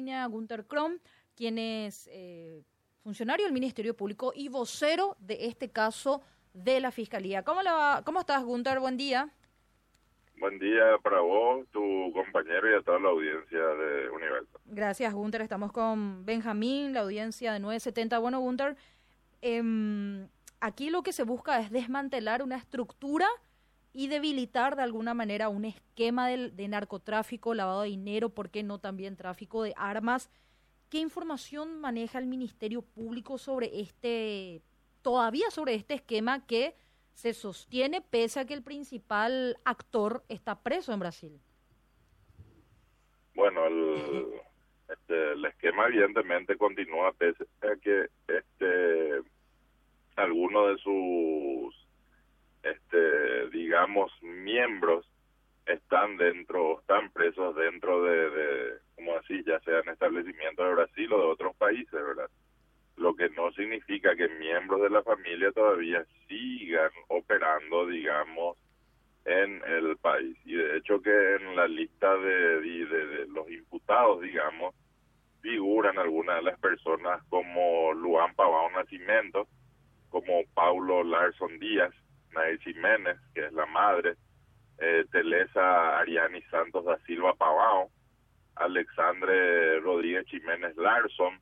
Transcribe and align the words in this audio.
línea 0.00 0.26
Gunter 0.26 0.64
Krom, 0.64 0.98
quien 1.36 1.58
es 1.58 2.08
eh, 2.10 2.62
funcionario 3.02 3.44
del 3.44 3.52
Ministerio 3.52 3.94
Público 3.94 4.32
y 4.34 4.48
vocero 4.48 5.14
de 5.20 5.46
este 5.46 5.70
caso 5.70 6.22
de 6.54 6.80
la 6.80 6.90
Fiscalía. 6.90 7.42
¿Cómo, 7.42 7.62
la, 7.62 8.02
cómo 8.06 8.20
estás, 8.20 8.42
Gunter? 8.42 8.80
Buen 8.80 8.96
día. 8.96 9.28
Buen 10.38 10.58
día 10.58 10.96
para 11.02 11.20
vos, 11.20 11.66
tu 11.70 11.82
compañero 12.14 12.70
y 12.70 12.78
a 12.78 12.82
toda 12.82 12.98
la 12.98 13.10
audiencia 13.10 13.58
de 13.58 14.08
Universo. 14.08 14.58
Gracias, 14.64 15.12
Gunter. 15.12 15.42
Estamos 15.42 15.70
con 15.70 16.24
Benjamín, 16.24 16.94
la 16.94 17.00
audiencia 17.00 17.52
de 17.52 17.60
970. 17.60 18.18
Bueno, 18.20 18.40
Gunter, 18.40 18.74
eh, 19.42 20.26
aquí 20.60 20.88
lo 20.88 21.02
que 21.02 21.12
se 21.12 21.24
busca 21.24 21.60
es 21.60 21.70
desmantelar 21.70 22.42
una 22.42 22.56
estructura 22.56 23.28
y 23.92 24.08
debilitar 24.08 24.76
de 24.76 24.82
alguna 24.82 25.14
manera 25.14 25.48
un 25.48 25.64
esquema 25.64 26.28
de, 26.28 26.68
narcotráfico, 26.68 27.54
lavado 27.54 27.82
de 27.82 27.88
dinero, 27.88 28.30
¿por 28.30 28.50
qué 28.50 28.62
no 28.62 28.78
también 28.78 29.16
tráfico 29.16 29.62
de 29.62 29.74
armas? 29.76 30.30
¿Qué 30.88 30.98
información 30.98 31.80
maneja 31.80 32.18
el 32.18 32.26
Ministerio 32.26 32.82
Público 32.82 33.38
sobre 33.38 33.80
este, 33.80 34.62
todavía 35.02 35.50
sobre 35.50 35.74
este 35.74 35.94
esquema 35.94 36.46
que 36.46 36.74
se 37.20 37.34
sostiene 37.34 38.00
pese 38.00 38.40
a 38.40 38.46
que 38.46 38.54
el 38.54 38.62
principal 38.62 39.58
actor 39.64 40.24
está 40.28 40.62
preso 40.62 40.92
en 40.92 41.00
Brasil. 41.00 41.40
Bueno, 43.34 43.66
el, 43.66 44.26
este, 44.88 45.32
el 45.32 45.44
esquema 45.44 45.86
evidentemente 45.86 46.56
continúa 46.56 47.12
pese 47.12 47.44
a 47.62 47.76
que 47.76 48.06
este 48.26 49.22
algunos 50.16 50.68
de 50.68 50.82
sus 50.82 51.74
este 52.62 53.48
digamos 53.50 54.12
miembros 54.22 55.06
están 55.66 56.16
dentro 56.16 56.80
están 56.80 57.10
presos 57.12 57.54
dentro 57.56 58.02
de, 58.02 58.30
de 58.30 58.72
como 58.96 59.16
así 59.16 59.42
ya 59.44 59.60
sea 59.60 59.80
en 59.80 59.90
establecimientos 59.90 60.66
de 60.66 60.74
Brasil 60.74 61.12
o 61.12 61.18
de 61.18 61.26
otros 61.26 61.56
países 61.56 61.92
verdad 61.92 62.28
lo 63.00 63.14
que 63.14 63.30
no 63.30 63.50
significa 63.52 64.14
que 64.14 64.28
miembros 64.28 64.82
de 64.82 64.90
la 64.90 65.02
familia 65.02 65.50
todavía 65.52 66.04
sigan 66.28 66.90
operando, 67.08 67.86
digamos, 67.86 68.58
en 69.24 69.62
el 69.64 69.96
país. 69.96 70.36
Y 70.44 70.54
de 70.54 70.76
hecho 70.76 71.00
que 71.00 71.36
en 71.36 71.56
la 71.56 71.66
lista 71.66 72.14
de, 72.16 72.60
de, 72.60 73.26
los 73.28 73.50
imputados, 73.50 74.20
digamos, 74.20 74.74
figuran 75.40 75.98
algunas 75.98 76.36
de 76.36 76.42
las 76.42 76.60
personas 76.60 77.22
como 77.30 77.94
Luan 77.94 78.34
Pavao 78.34 78.70
Nacimiento, 78.72 79.48
como 80.10 80.44
Paulo 80.52 81.02
Larson 81.02 81.58
Díaz, 81.58 81.94
Nair 82.32 82.58
Jiménez, 82.60 83.18
que 83.34 83.46
es 83.46 83.52
la 83.52 83.66
madre, 83.66 84.16
eh, 84.78 85.04
Ariani 85.54 86.42
Santos 86.50 86.84
da 86.84 86.98
Silva 87.06 87.34
Pavao, 87.34 87.90
Alexandre 88.56 89.80
Rodríguez 89.80 90.26
Jiménez 90.26 90.76
Larson, 90.76 91.38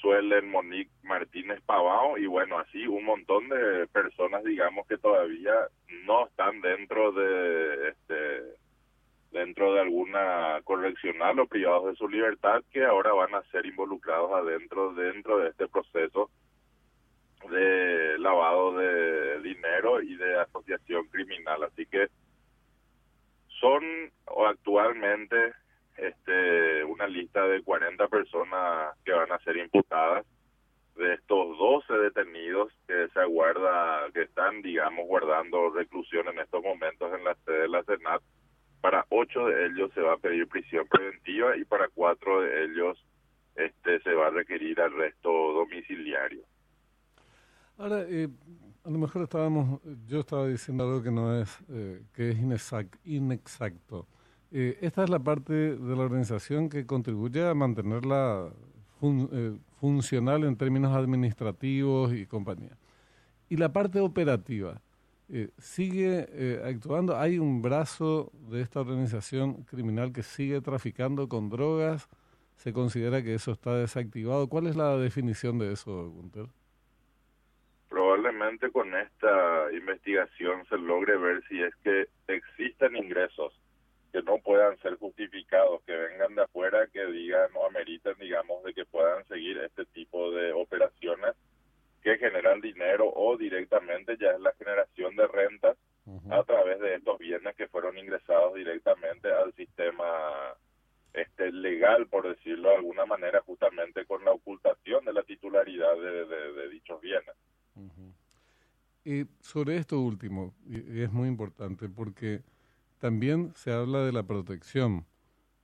suelen 0.00 0.50
Monique 0.50 0.90
Martínez 1.02 1.60
Pavao 1.66 2.16
y 2.18 2.26
bueno, 2.26 2.58
así 2.58 2.86
un 2.86 3.04
montón 3.04 3.48
de 3.48 3.86
personas, 3.88 4.42
digamos, 4.44 4.86
que 4.86 4.96
todavía 4.98 5.54
no 6.04 6.26
están 6.26 6.60
dentro 6.60 7.12
de 7.12 7.88
este 7.88 8.60
dentro 9.30 9.74
de 9.74 9.80
alguna 9.80 10.60
correccional 10.64 11.38
o 11.38 11.46
privados 11.46 11.86
de 11.86 11.94
su 11.94 12.08
libertad 12.08 12.62
que 12.72 12.84
ahora 12.84 13.12
van 13.12 13.34
a 13.34 13.42
ser 13.52 13.64
involucrados 13.64 14.32
adentro 14.32 14.92
dentro 14.94 15.38
de 15.38 15.50
este 15.50 15.68
proceso 15.68 16.30
de 17.50 18.18
lavado 18.18 18.76
de 18.76 19.40
dinero 19.40 20.00
y 20.02 20.16
de 20.16 20.40
asociación 20.40 21.06
criminal. 21.08 21.64
Así 21.64 21.86
que 21.86 22.08
son 23.60 23.82
actualmente 24.48 25.52
este, 25.96 26.84
una 26.84 27.06
lista 27.06 27.46
de 27.46 27.62
40 27.62 28.08
personas 28.08 28.96
que 29.04 29.12
van 29.12 29.32
a 29.32 29.38
ser 29.40 29.56
imputadas. 29.56 30.26
De 30.96 31.14
estos 31.14 31.56
12 31.56 31.94
detenidos 31.94 32.72
que 32.86 33.08
se 33.08 33.20
aguarda, 33.20 34.06
que 34.12 34.22
están, 34.22 34.60
digamos, 34.60 35.06
guardando 35.06 35.70
reclusión 35.70 36.28
en 36.28 36.40
estos 36.40 36.62
momentos 36.62 37.14
en 37.14 37.24
la 37.24 37.34
sede 37.36 37.62
de 37.62 37.68
la 37.68 37.82
Senat, 37.84 38.22
para 38.80 39.06
ocho 39.08 39.46
de 39.46 39.66
ellos 39.66 39.90
se 39.94 40.00
va 40.00 40.14
a 40.14 40.18
pedir 40.18 40.48
prisión 40.48 40.86
preventiva 40.88 41.56
y 41.56 41.64
para 41.64 41.88
cuatro 41.88 42.42
de 42.42 42.64
ellos 42.64 43.02
este, 43.56 44.00
se 44.00 44.12
va 44.12 44.28
a 44.28 44.30
requerir 44.30 44.80
arresto 44.80 45.30
domiciliario. 45.30 46.42
Ahora, 47.80 48.04
eh, 48.06 48.28
a 48.84 48.90
lo 48.90 48.98
mejor 48.98 49.22
estábamos, 49.22 49.80
yo 50.06 50.20
estaba 50.20 50.46
diciendo 50.46 50.84
algo 50.84 51.02
que 51.02 51.10
no 51.10 51.40
es, 51.40 51.48
eh, 51.70 52.02
que 52.12 52.28
es 52.28 52.38
inexacto. 53.04 54.06
Eh, 54.50 54.76
esta 54.82 55.02
es 55.04 55.08
la 55.08 55.18
parte 55.18 55.54
de 55.54 55.96
la 55.96 56.02
organización 56.02 56.68
que 56.68 56.84
contribuye 56.84 57.42
a 57.42 57.54
mantenerla 57.54 58.52
eh, 59.00 59.58
funcional 59.80 60.44
en 60.44 60.56
términos 60.56 60.94
administrativos 60.94 62.12
y 62.12 62.26
compañía. 62.26 62.76
Y 63.48 63.56
la 63.56 63.72
parte 63.72 63.98
operativa, 63.98 64.82
eh, 65.30 65.48
¿sigue 65.56 66.60
actuando? 66.62 67.16
¿Hay 67.16 67.38
un 67.38 67.62
brazo 67.62 68.30
de 68.50 68.60
esta 68.60 68.80
organización 68.80 69.62
criminal 69.62 70.12
que 70.12 70.22
sigue 70.22 70.60
traficando 70.60 71.30
con 71.30 71.48
drogas? 71.48 72.10
¿Se 72.56 72.74
considera 72.74 73.22
que 73.22 73.32
eso 73.34 73.52
está 73.52 73.74
desactivado? 73.76 74.48
¿Cuál 74.48 74.66
es 74.66 74.76
la 74.76 74.98
definición 74.98 75.58
de 75.58 75.72
eso, 75.72 76.10
Gunter? 76.10 76.46
Probablemente 77.90 78.70
con 78.70 78.94
esta 78.94 79.70
investigación 79.72 80.64
se 80.68 80.78
logre 80.78 81.18
ver 81.18 81.42
si 81.48 81.60
es 81.60 81.74
que 81.84 82.06
existen 82.28 82.96
ingresos 82.96 83.52
que 84.12 84.22
no 84.22 84.38
puedan 84.38 84.78
ser 84.78 84.96
justificados, 84.96 85.82
que 85.82 85.92
vengan 85.92 86.34
de 86.34 86.42
afuera, 86.42 86.86
que 86.92 87.04
digan 87.06 87.50
o 87.54 87.66
ameriten, 87.66 88.14
digamos, 88.18 88.64
de 88.64 88.74
que 88.74 88.86
puedan 88.86 89.26
seguir 89.26 89.58
este 89.58 89.84
tipo 89.86 90.30
de 90.30 90.52
operaciones 90.52 91.34
que 92.02 92.16
generan 92.16 92.60
dinero 92.60 93.12
o 93.14 93.36
directamente 93.36 94.16
ya 94.18 94.30
es 94.30 94.40
la 94.40 94.52
generación 94.54 95.14
de 95.16 95.26
rentas 95.26 95.76
a 96.30 96.42
través 96.42 96.80
de 96.80 96.94
estos 96.94 97.18
bienes 97.18 97.54
que 97.56 97.68
fueron 97.68 97.96
ingresados 97.98 98.54
directamente 98.54 99.30
al 99.32 99.52
sistema 99.54 100.54
este 101.12 101.52
legal, 101.52 102.06
por 102.06 102.28
decirlo 102.28 102.70
de 102.70 102.76
alguna 102.76 103.04
manera, 103.04 103.42
justamente 103.42 104.04
con 104.06 104.24
la 104.24 104.32
ocultación 104.32 105.04
de 105.04 105.12
la 105.12 105.22
titularidad 105.22 105.94
de, 105.96 106.68
dichos 106.68 107.00
bienes. 107.00 107.34
Y 109.04 109.24
sobre 109.50 109.76
esto 109.76 110.00
último, 110.00 110.54
y 110.64 111.00
es 111.00 111.12
muy 111.12 111.26
importante 111.26 111.88
porque 111.88 112.42
también 112.98 113.52
se 113.56 113.72
habla 113.72 114.04
de 114.04 114.12
la 114.12 114.22
protección 114.22 115.06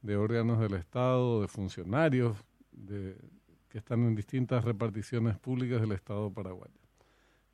de 0.02 0.16
órganos 0.16 0.58
del 0.58 0.74
Estado, 0.74 1.40
de 1.40 1.46
funcionarios 1.46 2.36
de, 2.72 3.16
que 3.68 3.78
están 3.78 4.02
en 4.02 4.16
distintas 4.16 4.64
reparticiones 4.64 5.38
públicas 5.38 5.80
del 5.80 5.92
Estado 5.92 6.32
paraguayo. 6.32 6.80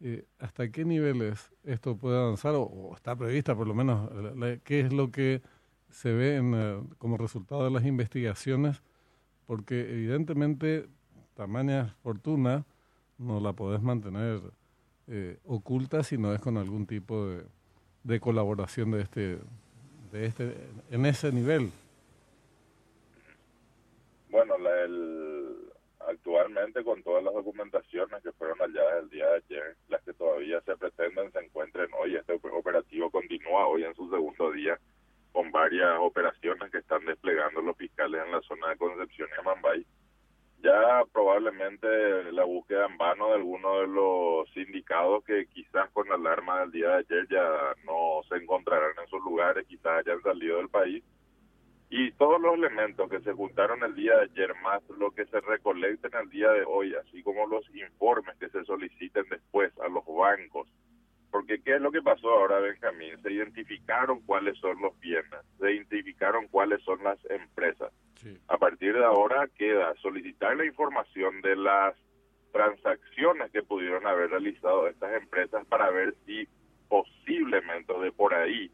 Eh, 0.00 0.24
¿Hasta 0.38 0.70
qué 0.70 0.86
niveles 0.86 1.52
esto 1.64 1.98
puede 1.98 2.18
avanzar 2.18 2.54
o, 2.56 2.92
está 2.94 3.14
prevista 3.14 3.54
por 3.54 3.66
lo 3.66 3.74
menos 3.74 4.10
qué 4.64 4.80
es 4.80 4.92
lo 4.92 5.10
que 5.10 5.42
se 5.90 6.12
ve 6.12 6.36
en, 6.36 6.54
eh, 6.54 6.80
como 6.96 7.18
resultado 7.18 7.64
de 7.64 7.70
las 7.70 7.84
investigaciones? 7.84 8.82
Porque 9.44 9.80
evidentemente 9.80 10.88
tamaña 11.34 11.94
fortuna 12.02 12.64
no 13.18 13.38
la 13.38 13.52
podés 13.52 13.82
mantener 13.82 14.40
eh, 15.08 15.38
oculta 15.46 16.02
si 16.02 16.16
no 16.16 16.32
es 16.34 16.40
con 16.40 16.56
algún 16.56 16.86
tipo 16.86 17.26
de, 17.26 17.44
de 18.04 18.20
colaboración 18.20 18.92
de 18.92 19.02
este 19.02 19.38
de 20.12 20.26
este, 20.26 20.54
en 20.90 21.06
ese 21.06 21.32
nivel? 21.32 21.72
Bueno, 24.28 24.56
el, 24.56 25.72
actualmente 26.06 26.84
con 26.84 27.02
todas 27.02 27.24
las 27.24 27.34
documentaciones 27.34 28.22
que 28.22 28.32
fueron 28.32 28.60
allá 28.60 28.98
el 29.00 29.08
día 29.08 29.26
de 29.26 29.36
ayer, 29.36 29.76
las 29.88 30.02
que 30.02 30.12
todavía 30.12 30.60
se 30.60 30.76
pretenden 30.76 31.32
se 31.32 31.40
encuentren 31.40 31.88
hoy, 31.98 32.16
este 32.16 32.34
operativo 32.34 33.10
continúa 33.10 33.66
hoy 33.66 33.84
en 33.84 33.94
su 33.94 34.08
segundo 34.10 34.52
día 34.52 34.78
con 35.32 35.50
varias 35.50 35.98
operaciones 35.98 36.70
que 36.70 36.78
están 36.78 37.04
desplegando 37.06 37.62
los 37.62 37.76
fiscales 37.76 38.22
en 38.24 38.32
la 38.32 38.42
zona 38.42 38.68
de 38.68 38.76
Concepción 38.76 39.28
y 39.34 39.40
Amambay 39.40 39.86
ya 40.62 41.02
probablemente 41.12 41.86
la 42.32 42.44
búsqueda 42.44 42.86
en 42.86 42.96
vano 42.96 43.28
de 43.28 43.34
algunos 43.34 43.80
de 43.80 43.86
los 43.88 44.50
sindicados 44.52 45.24
que 45.24 45.46
quizás 45.46 45.90
con 45.90 46.08
la 46.08 46.14
alarma 46.14 46.60
del 46.60 46.70
día 46.70 46.88
de 46.90 46.91
ayer 47.08 47.26
ya 47.28 47.74
no 47.84 48.22
se 48.28 48.36
encontrarán 48.36 48.92
en 49.00 49.08
sus 49.08 49.22
lugares, 49.24 49.66
quizás 49.66 50.00
hayan 50.00 50.22
salido 50.22 50.58
del 50.58 50.68
país. 50.68 51.02
Y 51.90 52.10
todos 52.12 52.40
los 52.40 52.54
elementos 52.54 53.10
que 53.10 53.20
se 53.20 53.32
juntaron 53.32 53.82
el 53.82 53.94
día 53.94 54.16
de 54.16 54.22
ayer, 54.22 54.54
más 54.62 54.82
lo 54.98 55.10
que 55.10 55.26
se 55.26 55.40
recolecten 55.40 56.10
el 56.22 56.30
día 56.30 56.50
de 56.50 56.64
hoy, 56.66 56.94
así 56.94 57.22
como 57.22 57.46
los 57.46 57.68
informes 57.74 58.34
que 58.38 58.48
se 58.48 58.64
soliciten 58.64 59.24
después 59.28 59.78
a 59.78 59.88
los 59.88 60.04
bancos, 60.06 60.68
porque 61.32 61.62
¿qué 61.62 61.76
es 61.76 61.80
lo 61.80 61.90
que 61.90 62.02
pasó 62.02 62.30
ahora, 62.30 62.60
Benjamín? 62.60 63.20
Se 63.22 63.32
identificaron 63.32 64.20
cuáles 64.20 64.56
son 64.58 64.80
los 64.80 64.98
bienes, 65.00 65.40
se 65.58 65.72
identificaron 65.72 66.46
cuáles 66.48 66.82
son 66.84 67.02
las 67.02 67.18
empresas. 67.30 67.90
A 68.48 68.58
partir 68.58 68.94
de 68.94 69.04
ahora 69.04 69.48
queda 69.56 69.94
solicitar 69.96 70.56
la 70.56 70.66
información 70.66 71.40
de 71.40 71.56
las 71.56 71.96
transacciones 72.52 73.50
que 73.50 73.62
pudieron 73.62 74.06
haber 74.06 74.30
realizado 74.30 74.86
estas 74.86 75.20
empresas 75.20 75.66
para 75.66 75.90
ver 75.90 76.14
si 76.26 76.46
posiblemente 77.22 77.92
de 77.98 78.12
por 78.12 78.34
ahí 78.34 78.70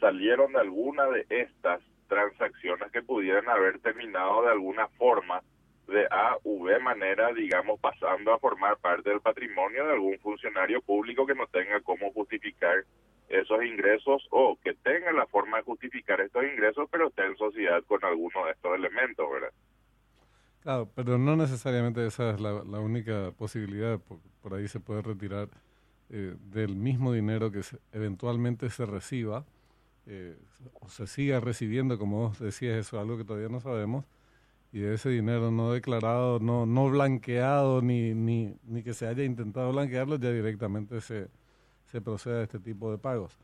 salieron 0.00 0.56
alguna 0.56 1.06
de 1.06 1.26
estas 1.28 1.80
transacciones 2.08 2.90
que 2.92 3.02
pudieran 3.02 3.48
haber 3.48 3.78
terminado 3.80 4.42
de 4.42 4.50
alguna 4.50 4.88
forma 4.98 5.42
de 5.88 6.06
A 6.10 6.36
u 6.44 6.64
B 6.64 6.78
manera, 6.80 7.32
digamos, 7.32 7.80
pasando 7.80 8.32
a 8.32 8.38
formar 8.38 8.76
parte 8.78 9.10
del 9.10 9.20
patrimonio 9.20 9.86
de 9.86 9.92
algún 9.92 10.18
funcionario 10.18 10.82
público 10.82 11.26
que 11.26 11.34
no 11.34 11.46
tenga 11.46 11.80
cómo 11.80 12.12
justificar 12.12 12.84
esos 13.28 13.64
ingresos 13.64 14.26
o 14.30 14.56
que 14.62 14.74
tenga 14.74 15.12
la 15.12 15.26
forma 15.26 15.58
de 15.58 15.64
justificar 15.64 16.20
estos 16.20 16.44
ingresos, 16.44 16.88
pero 16.90 17.08
esté 17.08 17.24
en 17.26 17.36
sociedad 17.36 17.82
con 17.86 18.04
alguno 18.04 18.46
de 18.46 18.52
estos 18.52 18.74
elementos, 18.74 19.26
¿verdad? 19.30 19.52
Claro, 20.60 20.88
pero 20.94 21.18
no 21.18 21.36
necesariamente 21.36 22.04
esa 22.04 22.30
es 22.30 22.40
la, 22.40 22.80
única 22.80 23.32
posibilidad. 23.38 24.00
Por, 24.42 24.54
ahí 24.54 24.66
se 24.66 24.80
puede 24.80 25.02
retirar 25.02 25.48
eh, 26.10 26.36
del 26.52 26.76
mismo 26.76 27.12
dinero 27.12 27.50
que 27.50 27.62
eventualmente 27.92 28.70
se 28.70 28.86
reciba 28.86 29.44
eh, 30.06 30.36
o 30.80 30.88
se 30.88 31.06
siga 31.06 31.40
recibiendo, 31.40 31.98
como 31.98 32.28
vos 32.28 32.38
decías, 32.38 32.76
eso 32.76 32.96
es 32.96 33.02
algo 33.02 33.16
que 33.16 33.24
todavía 33.24 33.48
no 33.48 33.60
sabemos, 33.60 34.04
y 34.72 34.80
de 34.80 34.94
ese 34.94 35.08
dinero 35.08 35.50
no 35.50 35.72
declarado, 35.72 36.38
no, 36.38 36.66
no 36.66 36.88
blanqueado, 36.90 37.82
ni, 37.82 38.14
ni, 38.14 38.54
ni 38.64 38.82
que 38.82 38.94
se 38.94 39.06
haya 39.06 39.24
intentado 39.24 39.72
blanquearlo, 39.72 40.16
ya 40.16 40.30
directamente 40.30 41.00
se, 41.00 41.28
se 41.86 41.98
a 41.98 42.42
este 42.42 42.58
tipo 42.58 42.90
de 42.90 42.98
pagos. 42.98 43.38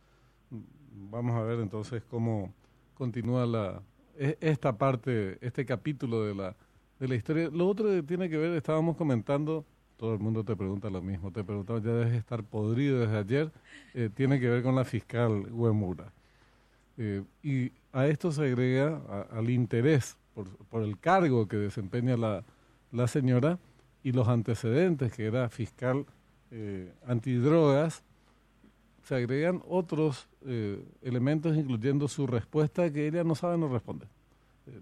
Vamos 1.11 1.35
a 1.35 1.43
ver 1.43 1.61
entonces 1.61 2.03
cómo 2.09 2.53
continúa 2.95 3.47
la, 3.47 3.83
e, 4.17 4.37
esta 4.41 4.77
parte, 4.77 5.39
este 5.41 5.65
capítulo 5.65 6.25
de 6.25 6.35
la, 6.35 6.57
de 7.01 7.09
la 7.09 7.15
historia. 7.15 7.49
Lo 7.51 7.67
otro 7.67 7.89
que 7.89 8.03
tiene 8.03 8.29
que 8.29 8.37
ver, 8.37 8.53
estábamos 8.53 8.97
comentando, 8.97 9.65
todo 10.03 10.15
el 10.15 10.19
mundo 10.19 10.43
te 10.43 10.57
pregunta 10.57 10.91
lo 10.91 11.01
mismo, 11.01 11.31
te 11.31 11.45
preguntaba, 11.45 11.79
ya 11.79 11.93
debes 11.93 12.15
estar 12.15 12.43
podrido 12.43 12.99
desde 12.99 13.19
ayer, 13.19 13.53
eh, 13.95 14.11
tiene 14.13 14.41
que 14.41 14.49
ver 14.49 14.61
con 14.61 14.75
la 14.75 14.85
fiscal 14.85 15.47
Huemura. 15.53 16.11
Eh, 16.99 17.23
y 17.41 17.71
a 17.93 18.09
esto 18.09 18.33
se 18.33 18.43
agrega 18.43 19.01
al 19.31 19.49
interés 19.49 20.17
por, 20.35 20.83
el 20.83 20.99
cargo 20.99 21.47
que 21.47 21.57
desempeña 21.57 22.17
la, 22.17 23.07
señora 23.07 23.61
y 24.03 24.11
los 24.11 24.27
antecedentes, 24.27 25.13
que 25.13 25.25
era 25.25 25.49
fiscal 25.49 26.05
eh, 26.51 26.93
antidrogas, 27.07 28.03
se 29.05 29.15
agregan 29.15 29.63
otros 29.69 30.27
elementos, 31.01 31.57
incluyendo 31.57 32.09
su 32.09 32.27
respuesta, 32.27 32.93
que 32.93 33.07
ella 33.07 33.23
no 33.23 33.37
sabe 33.37 33.57
no 33.57 33.69
responde. 33.69 34.07
Eh, 34.67 34.81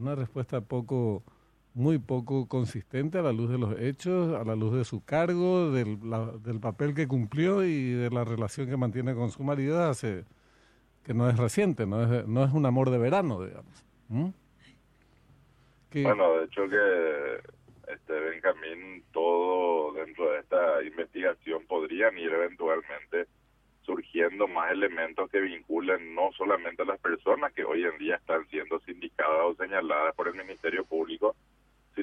una 0.00 0.16
respuesta 0.16 0.60
poco, 0.60 1.22
muy 1.76 1.98
poco 1.98 2.48
consistente 2.48 3.18
a 3.18 3.22
la 3.22 3.32
luz 3.32 3.50
de 3.50 3.58
los 3.58 3.78
hechos, 3.78 4.34
a 4.34 4.44
la 4.44 4.56
luz 4.56 4.74
de 4.74 4.84
su 4.86 5.04
cargo, 5.04 5.70
del, 5.70 5.98
del 6.42 6.58
papel 6.58 6.94
que 6.94 7.06
cumplió 7.06 7.62
y 7.64 7.90
de 7.90 8.08
la 8.08 8.24
relación 8.24 8.66
que 8.66 8.78
mantiene 8.78 9.14
con 9.14 9.30
su 9.30 9.42
marido 9.42 9.82
hace 9.84 10.24
que 11.04 11.12
no 11.12 11.28
es 11.28 11.36
reciente, 11.36 11.86
no 11.86 12.02
es, 12.02 12.26
no 12.26 12.44
es 12.44 12.52
un 12.52 12.64
amor 12.64 12.88
de 12.88 12.96
verano, 12.96 13.44
digamos. 13.44 13.84
¿Mm? 14.08 14.28
Bueno, 16.02 16.38
de 16.38 16.44
hecho 16.46 16.66
que 16.66 17.92
este 17.92 18.12
Benjamín, 18.12 19.04
todo 19.12 19.92
dentro 19.92 20.30
de 20.30 20.40
esta 20.40 20.82
investigación 20.82 21.64
podrían 21.66 22.16
ir 22.18 22.32
eventualmente 22.32 23.26
surgiendo 23.82 24.48
más 24.48 24.72
elementos 24.72 25.30
que 25.30 25.40
vinculen 25.40 26.14
no 26.14 26.32
solamente 26.32 26.82
a 26.82 26.86
las 26.86 26.98
personas 26.98 27.52
que 27.52 27.64
hoy 27.64 27.84
en 27.84 27.98
día 27.98 28.16
están 28.16 28.46
siendo 28.48 28.80
sindicadas 28.80 29.42
o 29.44 29.54
señaladas 29.54 30.14
por 30.16 30.26
el 30.28 30.34
Ministerio 30.34 30.84
Público, 30.84 31.36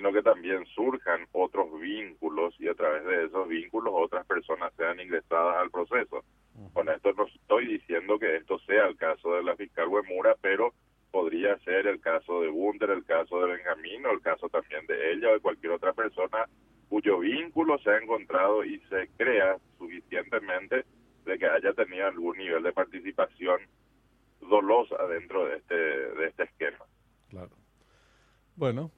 sino 0.03 0.11
que 0.11 0.21
también 0.21 0.65
surjan 0.65 1.25
otros 1.31 1.79
vínculos 1.79 2.53
y 2.59 2.67
a 2.67 2.73
través 2.73 3.05
de 3.05 3.23
esos 3.23 3.47
vínculos 3.47 3.93
otras 3.95 4.25
personas 4.25 4.73
sean 4.75 4.99
ingresadas 4.99 5.55
al 5.55 5.71
proceso. 5.71 6.25
Con 6.73 6.89
esto 6.89 7.13
no 7.13 7.25
estoy 7.25 7.67
diciendo 7.67 8.19
que 8.19 8.35
esto 8.35 8.59
sea 8.67 8.87
el 8.87 8.97
caso 8.97 9.35
de 9.35 9.43
la 9.43 9.55
fiscal 9.55 9.87
Huemura, 9.87 10.35
pero 10.41 10.73
podría 11.09 11.57
ser 11.59 11.87
el 11.87 12.01
caso 12.01 12.41
de 12.41 12.49
Wunder, 12.49 12.89
el 12.89 13.05
caso 13.05 13.39
de 13.39 13.53
Benjamín 13.53 14.05
o 14.05 14.11
el 14.11 14.19
caso 14.19 14.49
también 14.49 14.85
de 14.87 15.13
ella 15.13 15.29
o 15.29 15.33
de 15.35 15.39
cualquier 15.39 15.71
otra 15.71 15.93
persona 15.93 16.49
cuyo 16.89 17.19
vínculo 17.19 17.79
se 17.79 17.91
ha 17.91 17.97
encontrado 17.97 18.65
y 18.65 18.81
se 18.89 19.07
crea 19.15 19.55
suficientemente 19.77 20.83
de 21.23 21.39
que 21.39 21.45
haya 21.45 21.71
tenido 21.71 22.07
algún 22.07 22.37
nivel 22.37 22.61
de 22.61 22.73
participación 22.73 23.61
dolosa 24.41 24.97
dentro 25.07 25.45
de 25.45 25.55
este, 25.55 25.75
de 25.75 26.27
este 26.27 26.43
esquema. 26.43 26.85
Claro. 27.29 27.51
Bueno, 28.57 28.91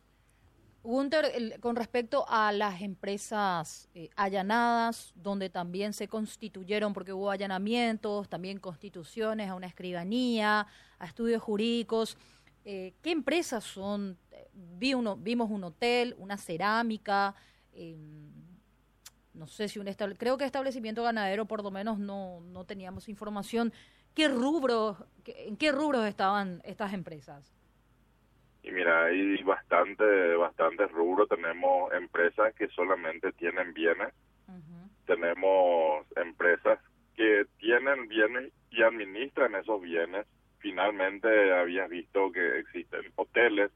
Gunter, 0.85 1.59
con 1.59 1.75
respecto 1.75 2.25
a 2.29 2.51
las 2.51 2.81
empresas 2.81 3.89
eh, 3.95 4.09
allanadas, 4.15 5.13
donde 5.15 5.49
también 5.49 5.93
se 5.93 6.07
constituyeron, 6.07 6.93
porque 6.93 7.11
hubo 7.11 7.31
allanamientos, 7.31 8.29
también 8.29 8.59
constituciones 8.59 9.49
a 9.49 9.55
una 9.55 9.67
escribanía, 9.67 10.67
a 10.99 11.05
estudios 11.05 11.41
jurídicos, 11.41 12.17
eh, 12.63 12.93
¿qué 13.01 13.11
empresas 13.11 13.63
son? 13.63 14.17
Vi 14.53 14.93
uno, 14.93 15.17
vimos 15.17 15.49
un 15.49 15.63
hotel, 15.63 16.15
una 16.19 16.37
cerámica, 16.37 17.35
em, 17.73 18.31
no 19.33 19.47
sé 19.47 19.67
si 19.67 19.79
un 19.79 19.87
creo 20.17 20.37
que 20.37 20.45
establecimiento 20.45 21.03
ganadero 21.03 21.45
por 21.45 21.63
lo 21.63 21.71
menos 21.71 21.97
no, 21.99 22.41
no 22.41 22.63
teníamos 22.63 23.09
información. 23.09 23.73
¿Qué 24.13 24.27
rubros, 24.27 24.97
en 25.25 25.57
qué 25.57 25.71
rubros 25.71 26.07
estaban 26.07 26.61
estas 26.63 26.93
empresas? 26.93 27.54
Y 28.65 28.71
mira, 28.71 29.05
hay 29.05 29.43
bastante, 29.43 30.35
bastante 30.35 30.87
rubro. 30.87 31.27
Tenemos 31.27 31.93
empresas 31.93 32.53
que 32.55 32.67
solamente 32.69 33.31
tienen 33.33 33.73
bienes. 33.73 34.11
Tenemos 35.05 36.03
empresas 36.15 36.79
que 37.15 37.45
tienen 37.59 38.07
bienes 38.07 38.51
y 38.71 38.81
administran 38.81 39.53
esos 39.53 39.79
bienes. 39.81 40.25
Finalmente 40.57 41.53
habías 41.53 41.87
visto 41.89 42.31
que 42.31 42.57
existen 42.57 43.01
hoteles, 43.15 43.69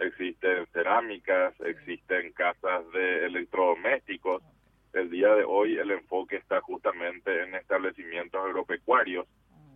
existen 0.00 0.66
cerámicas, 0.72 1.54
existen 1.60 2.32
casas 2.32 2.90
de 2.92 3.26
electrodomésticos. 3.26 4.42
El 4.94 5.10
día 5.10 5.32
de 5.32 5.44
hoy 5.44 5.76
el 5.78 5.92
enfoque 5.92 6.36
está 6.36 6.60
justamente 6.60 7.44
en 7.44 7.54
establecimientos 7.54 8.44
agropecuarios 8.44 9.28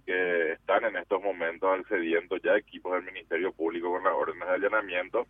que 0.08 0.52
están 0.52 0.87
en 0.87 0.96
estos 0.96 1.22
momentos 1.22 1.69
accediendo 1.69 2.38
ya 2.38 2.56
equipos 2.56 2.94
del 2.94 3.12
Ministerio 3.12 3.52
Público 3.52 3.93
con 3.93 4.02
las 4.02 4.14
órdenes 4.14 4.49
de 4.49 4.55
allanamiento, 4.55 5.26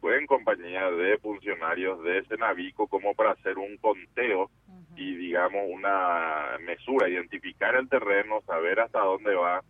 fue 0.00 0.18
en 0.18 0.26
compañía 0.28 0.88
de 0.88 1.18
funcionarios 1.18 2.00
de 2.04 2.24
Senavico 2.26 2.86
como 2.86 3.12
para 3.14 3.32
hacer 3.32 3.58
un 3.58 3.76
conteo 3.78 4.48
y 4.94 5.16
digamos 5.16 5.62
una 5.68 6.58
mesura, 6.64 7.08
identificar 7.08 7.74
el 7.74 7.88
terreno, 7.88 8.40
saber 8.46 8.78
hasta 8.78 9.00
dónde 9.00 9.34
va, 9.34 9.64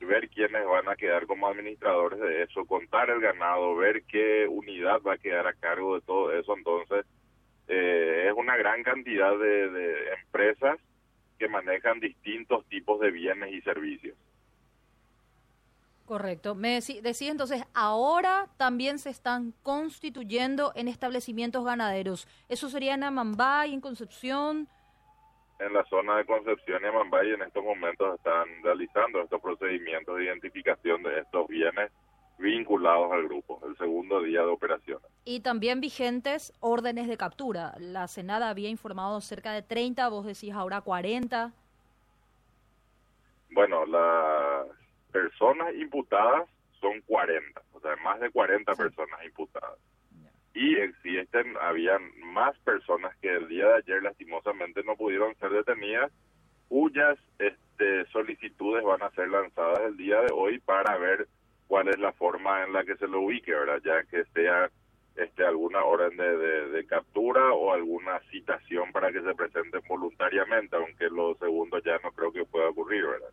ver 0.00 0.28
quiénes 0.28 0.66
van 0.66 0.88
a 0.88 0.96
quedar 0.96 1.26
como 1.26 1.46
administradores 1.46 2.18
de 2.18 2.42
eso, 2.42 2.64
contar 2.64 3.10
el 3.10 3.20
ganado, 3.20 3.76
ver 3.76 4.02
qué 4.08 4.48
unidad 4.48 5.02
va 5.06 5.14
a 5.14 5.18
quedar 5.18 5.46
a 5.46 5.52
cargo 5.52 5.94
de 5.94 6.00
todo 6.00 6.32
eso. 6.32 6.56
Entonces, 6.56 7.06
eh, 7.68 8.24
es 8.26 8.32
una 8.36 8.56
gran 8.56 8.82
cantidad 8.82 9.38
de 9.38 10.14
empresas 10.24 10.80
que 11.40 11.48
manejan 11.48 11.98
distintos 12.00 12.66
tipos 12.66 13.00
de 13.00 13.10
bienes 13.10 13.50
y 13.54 13.62
servicios. 13.62 14.14
Correcto. 16.04 16.54
Me 16.54 16.80
decía 17.02 17.30
entonces, 17.30 17.64
ahora 17.72 18.48
también 18.58 18.98
se 18.98 19.08
están 19.08 19.54
constituyendo 19.62 20.72
en 20.74 20.86
establecimientos 20.86 21.64
ganaderos. 21.64 22.28
¿Eso 22.50 22.68
sería 22.68 22.92
en 22.94 23.04
Amambay, 23.04 23.72
en 23.72 23.80
Concepción? 23.80 24.68
En 25.58 25.72
la 25.72 25.84
zona 25.86 26.18
de 26.18 26.26
Concepción 26.26 26.82
y 26.82 26.86
Amambay 26.86 27.30
en 27.30 27.42
estos 27.42 27.64
momentos 27.64 28.16
están 28.16 28.46
realizando 28.62 29.22
estos 29.22 29.40
procedimientos 29.40 30.18
de 30.18 30.24
identificación 30.24 31.02
de 31.02 31.20
estos 31.20 31.48
bienes 31.48 31.90
vinculados 32.40 33.12
al 33.12 33.24
grupo, 33.24 33.60
el 33.66 33.76
segundo 33.76 34.22
día 34.22 34.40
de 34.40 34.46
operaciones. 34.46 35.04
Y 35.24 35.40
también 35.40 35.80
vigentes 35.80 36.52
órdenes 36.60 37.06
de 37.06 37.16
captura. 37.16 37.74
La 37.78 38.08
Senada 38.08 38.48
había 38.48 38.68
informado 38.68 39.20
cerca 39.20 39.52
de 39.52 39.62
30, 39.62 40.08
vos 40.08 40.26
decís 40.26 40.52
ahora 40.52 40.80
40. 40.80 41.52
Bueno, 43.52 43.84
las 43.86 44.66
personas 45.12 45.74
imputadas 45.74 46.48
son 46.80 47.00
40, 47.02 47.62
o 47.74 47.80
sea, 47.80 47.96
más 47.96 48.20
de 48.20 48.30
40 48.30 48.74
personas 48.74 49.24
imputadas. 49.24 49.78
Y 50.54 50.76
existen, 50.76 51.54
habían 51.60 52.02
más 52.32 52.58
personas 52.60 53.14
que 53.18 53.28
el 53.28 53.48
día 53.48 53.66
de 53.66 53.74
ayer 53.74 54.02
lastimosamente 54.02 54.82
no 54.82 54.96
pudieron 54.96 55.34
ser 55.36 55.50
detenidas, 55.50 56.10
cuyas 56.68 57.18
este, 57.38 58.06
solicitudes 58.10 58.82
van 58.82 59.02
a 59.02 59.10
ser 59.10 59.28
lanzadas 59.28 59.80
el 59.80 59.96
día 59.96 60.20
de 60.20 60.32
hoy 60.32 60.58
para 60.60 60.96
ver 60.96 61.28
cuál 61.70 61.86
es 61.86 62.00
la 62.00 62.12
forma 62.12 62.64
en 62.64 62.72
la 62.72 62.82
que 62.82 62.96
se 62.96 63.06
lo 63.06 63.20
ubique, 63.20 63.54
¿verdad? 63.54 63.80
Ya 63.84 64.02
que 64.02 64.24
sea 64.34 64.68
este, 65.14 65.46
alguna 65.46 65.84
orden 65.84 66.16
de, 66.16 66.84
captura 66.84 67.52
o 67.52 67.72
alguna 67.72 68.18
citación 68.28 68.90
para 68.90 69.12
que 69.12 69.22
se 69.22 69.32
presenten 69.36 69.80
voluntariamente, 69.88 70.74
aunque 70.74 71.08
lo 71.08 71.36
segundo 71.36 71.78
ya 71.78 71.96
no 72.02 72.10
creo 72.10 72.32
que 72.32 72.44
pueda 72.44 72.70
ocurrir, 72.70 73.06
¿verdad? 73.06 73.28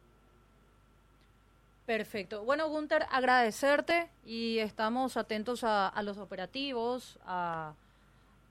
Perfecto. 1.88 2.44
Bueno, 2.44 2.70
Gunter, 2.70 3.06
agradecerte 3.10 4.08
y 4.24 4.60
estamos 4.60 5.18
atentos 5.18 5.64
a, 5.64 6.00
los 6.04 6.20
operativos, 6.20 7.18
a, 7.26 7.74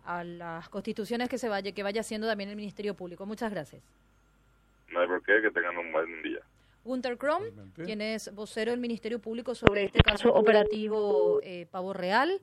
a, 0.05 0.25
las 0.25 0.69
constituciones 0.69 1.29
que 1.29 1.39
se 1.39 1.49
vaya 1.49 1.71
que 1.71 1.85
vaya 1.85 2.01
haciendo 2.01 2.27
también 2.27 2.51
el 2.51 2.57
Ministerio 2.57 2.95
Público. 2.95 3.25
Muchas 3.25 3.53
gracias. 3.53 3.85
No 4.91 4.99
hay 4.99 5.07
por 5.07 5.23
qué, 5.23 5.41
que 5.43 5.51
tengan 5.53 5.79
un 5.79 5.93
buen 5.93 6.23
día. 6.23 6.41
Gunter 6.87 7.19
Krom, 7.19 7.43
quien 7.75 8.01
es 8.01 8.33
vocero 8.35 8.71
del 8.71 8.81
Ministerio 8.81 9.21
Público 9.21 9.55
sobre 9.55 9.85
este 9.85 10.01
caso 10.01 10.33
operativo 10.33 11.41
eh, 11.43 11.67
Pavo 11.71 11.93
Real. 11.93 12.41